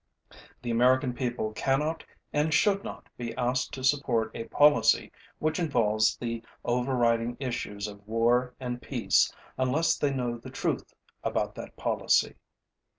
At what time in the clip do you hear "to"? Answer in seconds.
3.75-3.83